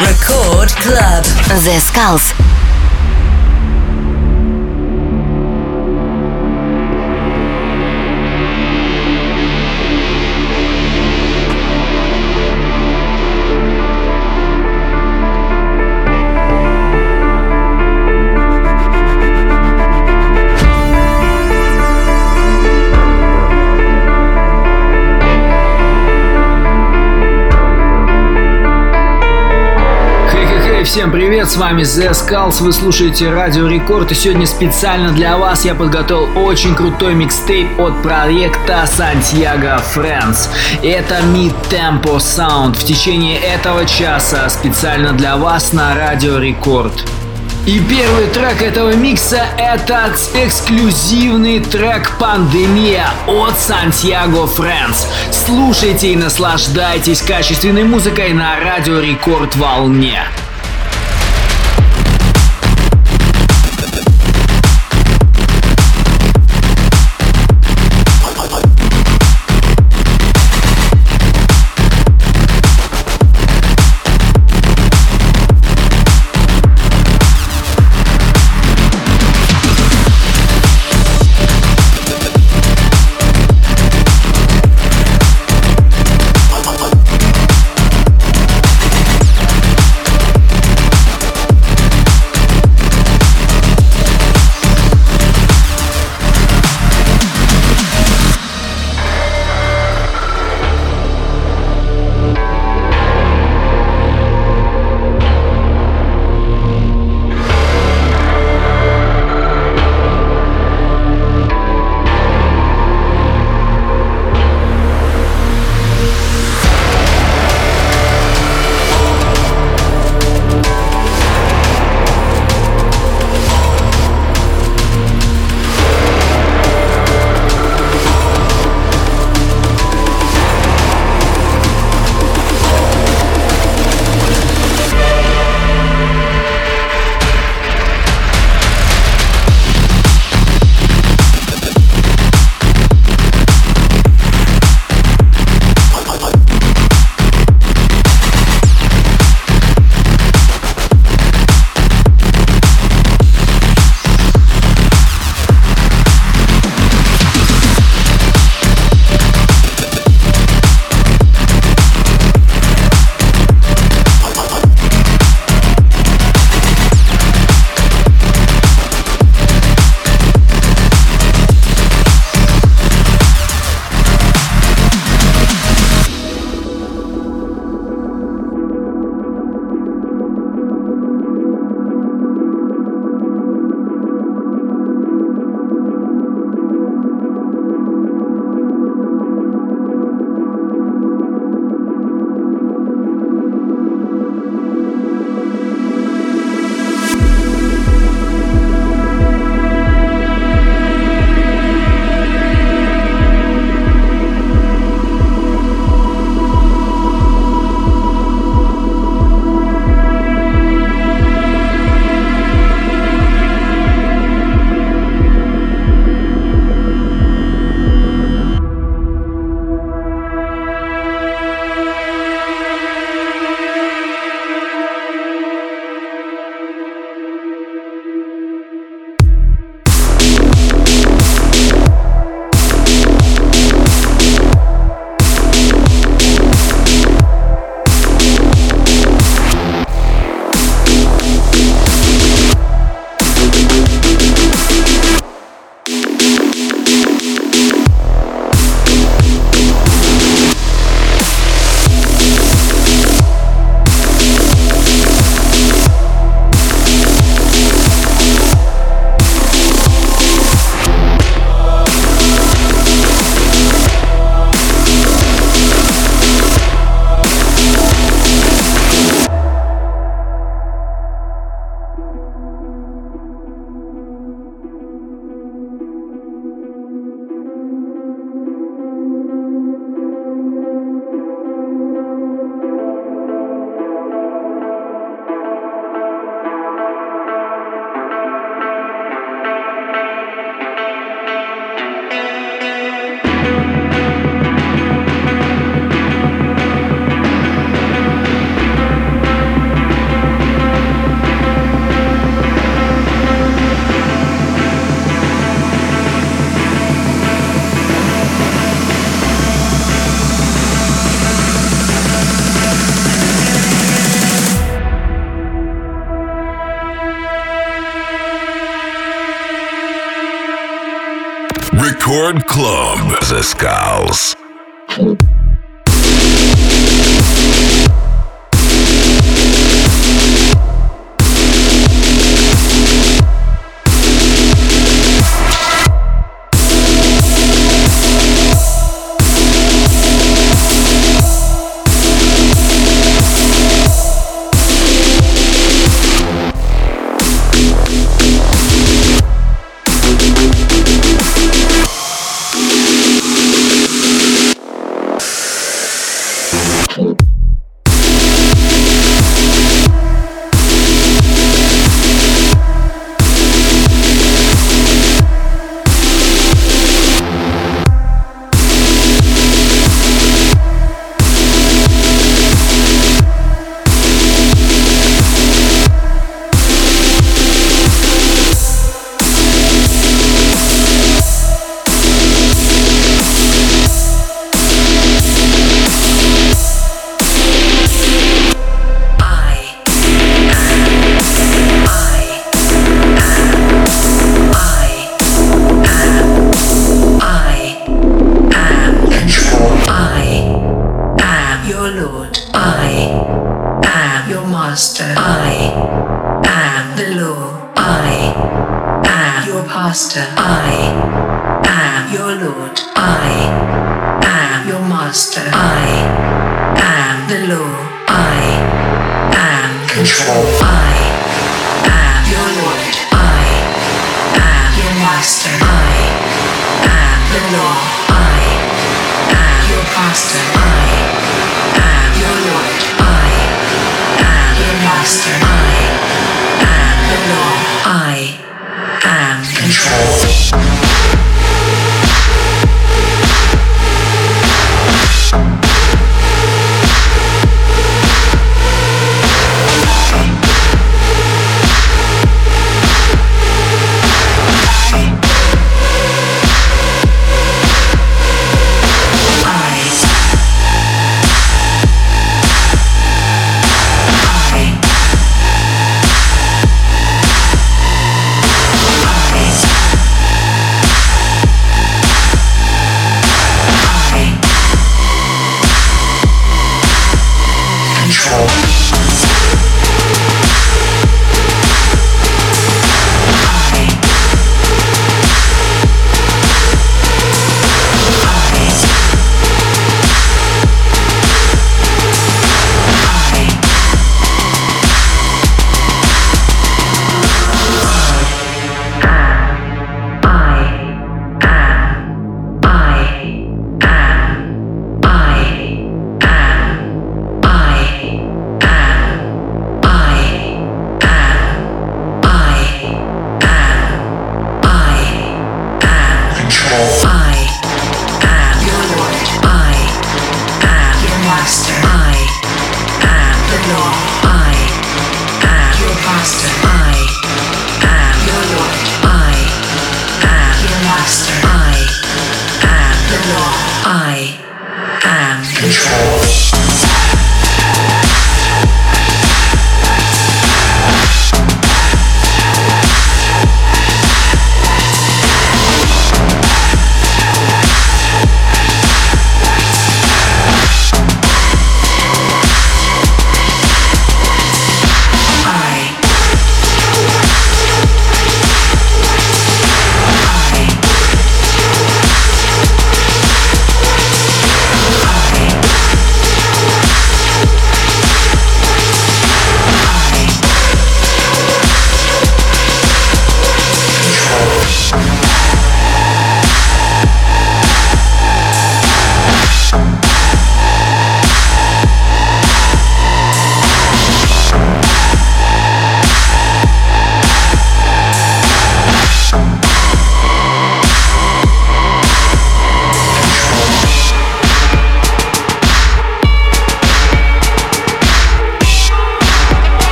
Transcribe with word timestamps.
Record 0.00 0.70
Club. 0.76 1.24
The 1.48 1.80
Skulls. 1.80 2.57
Всем 30.88 31.12
привет, 31.12 31.50
с 31.50 31.58
вами 31.58 31.82
The 31.82 32.12
Skulls, 32.12 32.62
вы 32.62 32.72
слушаете 32.72 33.28
Радио 33.28 33.66
Рекорд 33.66 34.10
и 34.10 34.14
сегодня 34.14 34.46
специально 34.46 35.12
для 35.12 35.36
вас 35.36 35.66
я 35.66 35.74
подготовил 35.74 36.46
очень 36.46 36.74
крутой 36.74 37.12
микстейп 37.12 37.78
от 37.78 38.02
проекта 38.02 38.84
Santiago 38.86 39.82
Friends. 39.94 40.48
Это 40.82 41.16
Mid 41.16 41.54
Tempo 41.68 42.16
Sound 42.16 42.72
в 42.72 42.84
течение 42.84 43.38
этого 43.38 43.84
часа 43.84 44.48
специально 44.48 45.12
для 45.12 45.36
вас 45.36 45.74
на 45.74 45.94
Радио 45.94 46.38
Рекорд. 46.38 47.04
И 47.66 47.80
первый 47.80 48.28
трек 48.28 48.62
этого 48.62 48.94
микса 48.94 49.42
это 49.58 50.10
эксклюзивный 50.32 51.60
трек 51.60 52.12
«Пандемия» 52.18 53.08
от 53.26 53.56
Santiago 53.56 54.48
Friends. 54.48 55.06
Слушайте 55.32 56.14
и 56.14 56.16
наслаждайтесь 56.16 57.20
качественной 57.20 57.84
музыкой 57.84 58.32
на 58.32 58.58
Радио 58.58 59.00
Рекорд 59.00 59.54
волне. 59.54 60.22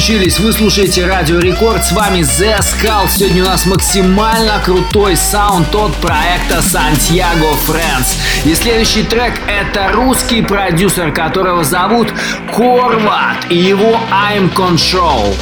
Подключились, 0.00 0.40
вы 0.40 0.54
слушаете 0.54 1.04
Радио 1.04 1.38
Рекорд, 1.40 1.84
с 1.84 1.92
вами 1.92 2.20
The 2.20 2.58
Skull. 2.60 3.06
Сегодня 3.06 3.42
у 3.42 3.46
нас 3.46 3.66
максимально 3.66 4.58
крутой 4.64 5.14
саунд 5.14 5.74
от 5.74 5.94
проекта 5.96 6.60
Santiago 6.60 7.54
Friends. 7.68 8.16
И 8.46 8.54
следующий 8.54 9.02
трек 9.02 9.34
это 9.46 9.92
русский 9.92 10.40
продюсер, 10.40 11.12
которого 11.12 11.64
зовут 11.64 12.14
Корват 12.50 13.44
и 13.50 13.56
его 13.56 14.00
I'm 14.10 14.50
Control. 14.54 15.36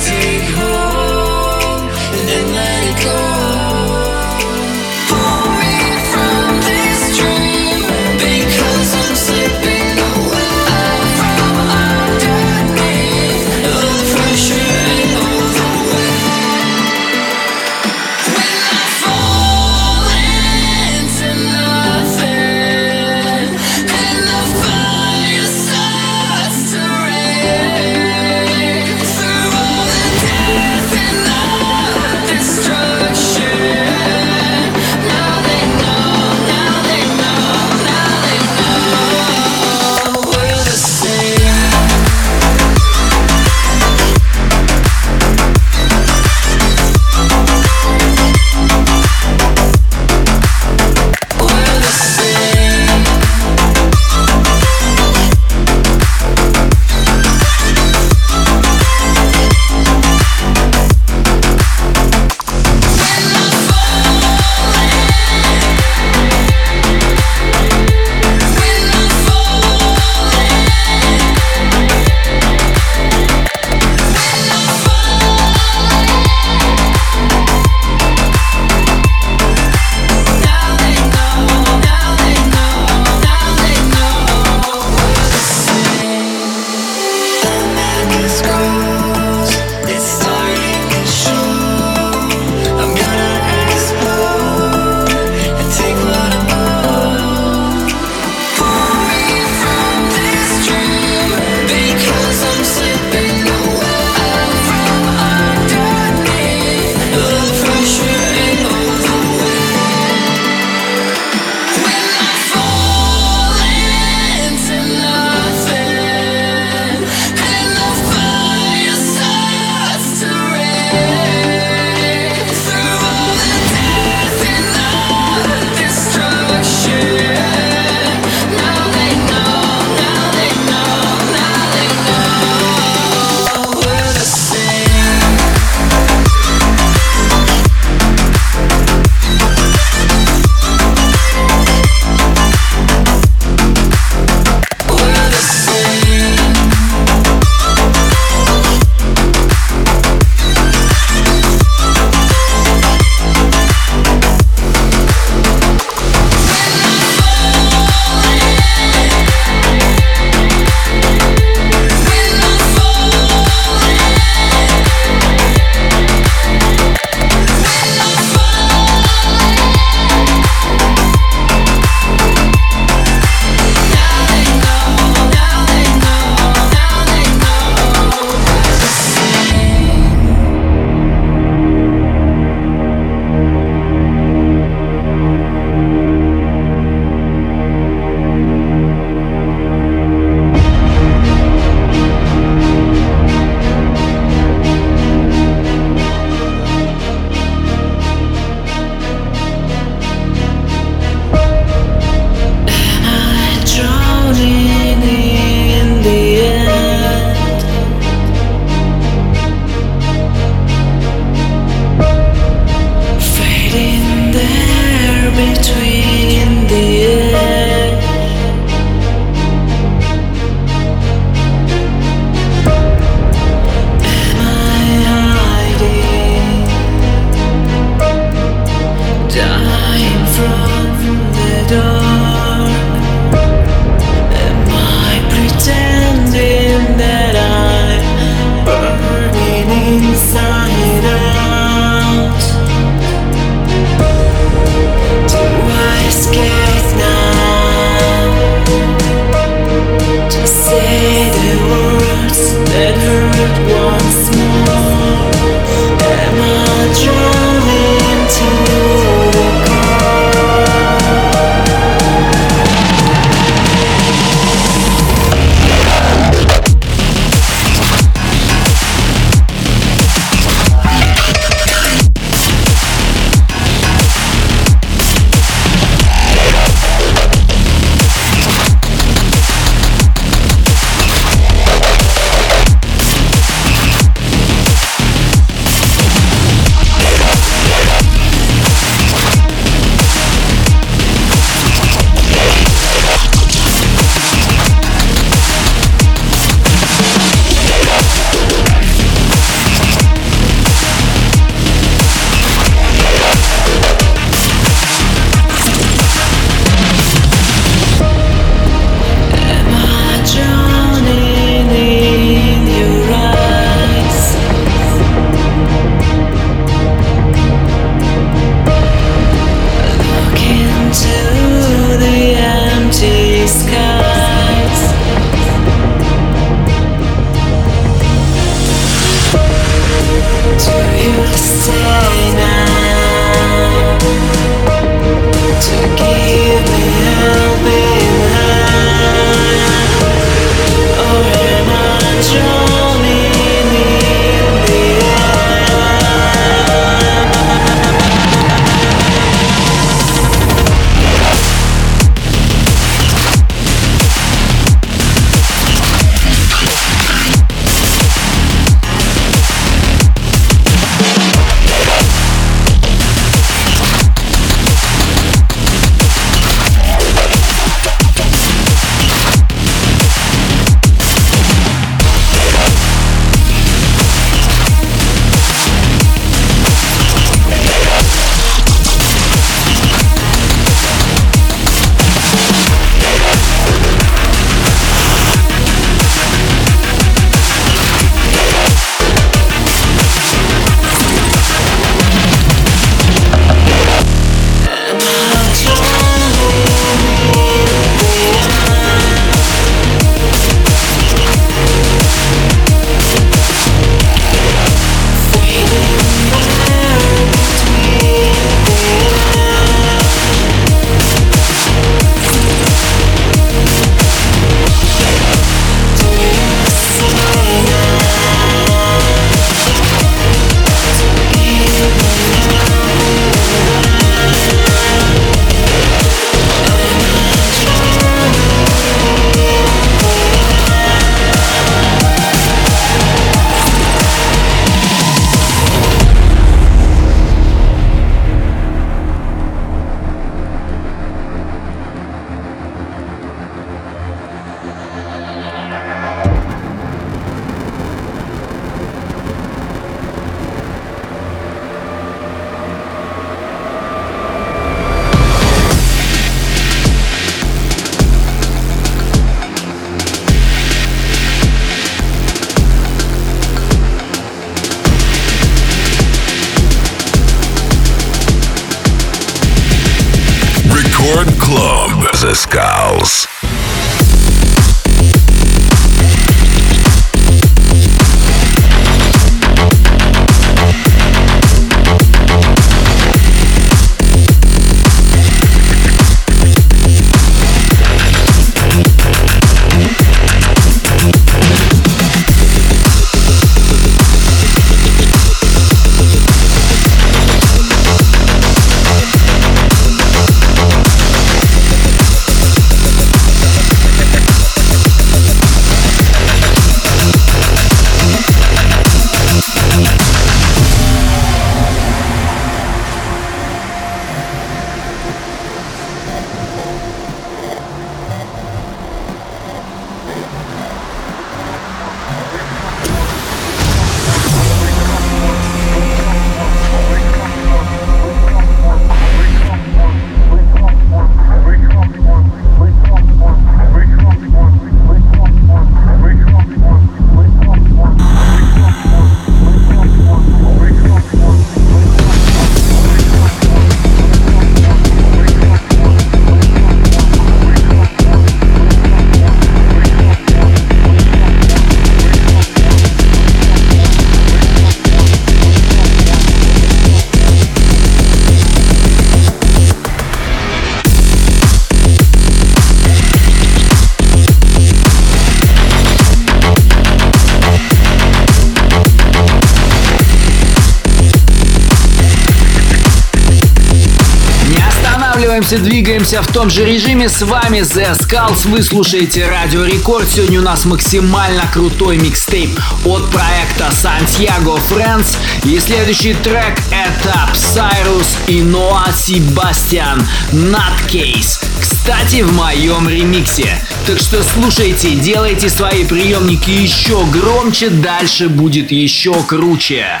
Двигаемся, 575.36 575.58
двигаемся 575.58 576.22
в 576.22 576.28
том 576.28 576.48
же 576.48 576.64
режиме. 576.64 577.10
С 577.10 577.20
вами 577.20 577.58
The 577.58 577.92
Skulls. 577.92 578.48
Вы 578.48 578.62
слушаете 578.62 579.28
Радио 579.28 579.66
Рекорд. 579.66 580.08
Сегодня 580.08 580.40
у 580.40 580.42
нас 580.42 580.64
максимально 580.64 581.42
крутой 581.52 581.98
микстейп 581.98 582.58
от 582.86 583.10
проекта 583.10 583.70
Santiago 583.70 584.58
Friends. 584.70 585.18
И 585.44 585.58
следующий 585.58 586.14
трек 586.14 586.58
это 586.70 587.28
Psyrus 587.34 588.16
и 588.28 588.40
Noah 588.40 588.88
Sebastian 588.88 590.02
Nutcase. 590.32 591.44
Кстати, 591.60 592.22
в 592.22 592.32
моем 592.32 592.88
ремиксе. 592.88 593.60
Так 593.86 593.98
что 593.98 594.22
слушайте, 594.22 594.94
делайте 594.94 595.50
свои 595.50 595.84
приемники 595.84 596.48
еще 596.48 597.04
громче, 597.12 597.68
дальше 597.68 598.30
будет 598.30 598.72
еще 598.72 599.12
круче. 599.24 600.00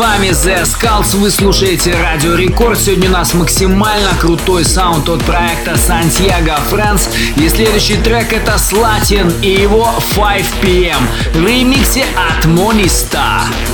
Вами 0.00 0.28
The 0.28 0.62
Skulls. 0.62 1.14
Вы 1.18 1.30
слушаете 1.30 1.94
Радио 1.94 2.34
Рекорд. 2.34 2.78
Сегодня 2.78 3.10
у 3.10 3.12
нас 3.12 3.34
максимально 3.34 4.08
крутой 4.18 4.64
саунд 4.64 5.06
от 5.10 5.22
проекта 5.24 5.72
Santiago 5.72 6.58
France. 6.70 7.10
И 7.36 7.46
следующий 7.50 7.96
трек 7.96 8.32
это 8.32 8.52
Slatin 8.52 9.30
и 9.42 9.60
его 9.60 9.90
5 10.16 10.44
PM 10.62 11.02
в 11.34 11.46
ремиксе 11.46 12.06
от 12.16 12.46
Monista. 12.46 13.42
sipping 13.52 13.69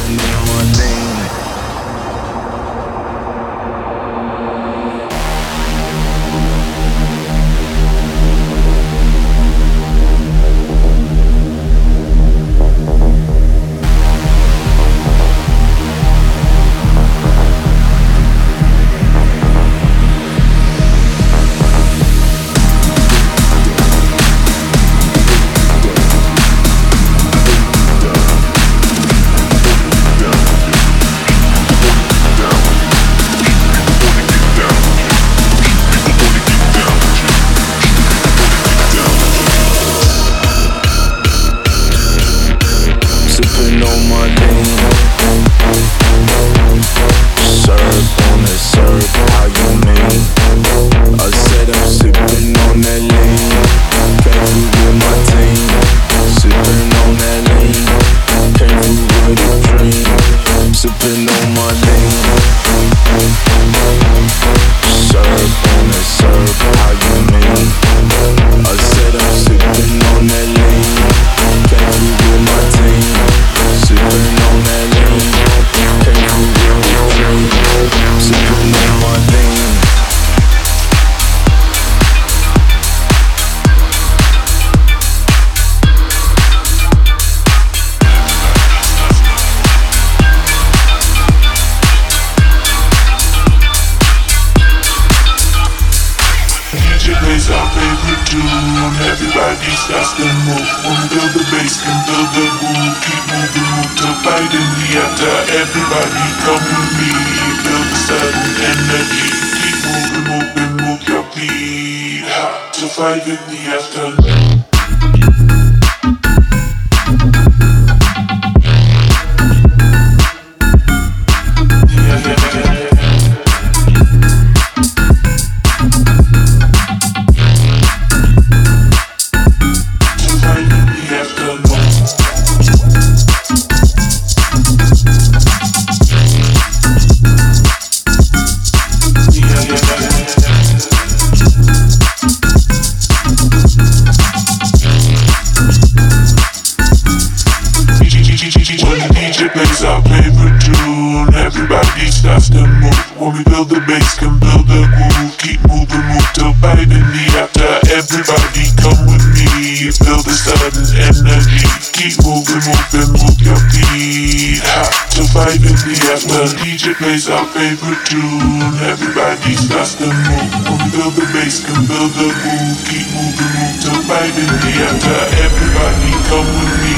plays 167.07 167.29
our 167.29 167.45
favorite 167.53 168.01
tune. 168.07 168.63
Everybody 168.81 169.55
starts 169.55 169.95
to 169.97 170.07
move. 170.07 170.51
When 170.65 170.91
build 170.91 171.15
the 171.15 171.27
bass, 171.33 171.65
can 171.65 171.85
build 171.87 172.13
the 172.17 172.33
groove. 172.33 172.79
Keep 172.89 173.07
moving, 173.13 173.53
move 173.53 173.77
to 173.85 173.93
fight 174.09 174.33
in 174.33 174.49
the 174.49 174.73
after. 174.87 175.19
Everybody 175.45 176.11
come 176.29 176.49
with 176.57 176.75
me. 176.81 176.97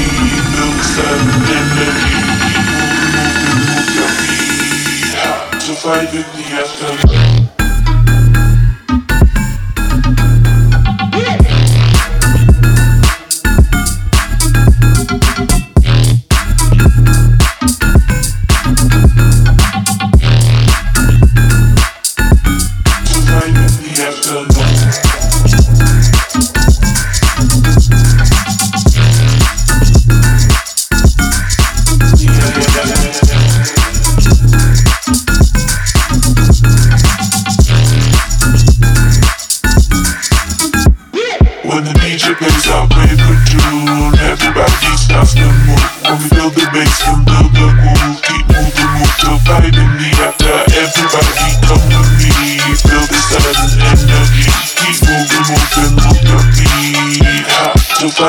Build 0.55 0.75
the 0.79 0.85
sudden 0.87 1.29
energy. 1.51 2.15
Keep 2.47 2.63
moving, 2.71 3.11
moving, 3.15 3.59
move 3.67 3.89
your 3.97 4.11
feet. 4.23 5.11
To 5.67 5.73
fight 5.75 6.13
in 6.13 6.27
the 6.35 6.45
after. 6.55 7.08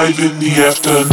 In 0.09 0.39
the 0.39 0.51
afternoon. 0.67 1.10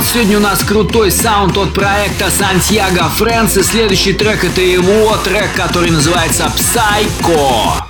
Скал. 0.00 0.04
Сегодня 0.04 0.38
у 0.38 0.40
нас 0.40 0.62
крутой 0.62 1.10
саунд 1.10 1.56
от 1.56 1.72
проекта 1.72 2.26
Santiago 2.26 3.10
Friends. 3.18 3.58
И 3.58 3.62
следующий 3.62 4.12
трек 4.12 4.44
это 4.44 4.60
его 4.60 5.16
трек, 5.18 5.54
который 5.54 5.90
называется 5.90 6.52
Psycho. 6.56 7.89